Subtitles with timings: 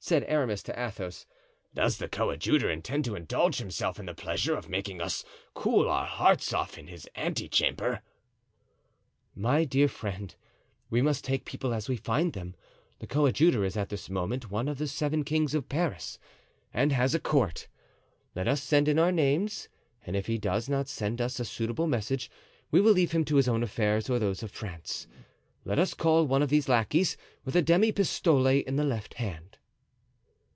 [0.00, 1.26] said Aramis to Athos,
[1.74, 5.22] "does the coadjutor intend to indulge himself in the pleasure of making us
[5.54, 8.00] cool our hearts off in his ante chamber?"
[9.34, 10.34] "My dear friend,
[10.88, 12.54] we must take people as we find them.
[13.00, 16.18] The coadjutor is at this moment one of the seven kings of Paris,
[16.72, 17.68] and has a court.
[18.34, 19.68] Let us send in our names,
[20.06, 22.30] and if he does not send us a suitable message
[22.70, 25.06] we will leave him to his own affairs or those of France.
[25.64, 29.56] Let us call one of these lackeys, with a demi pistole in the left hand."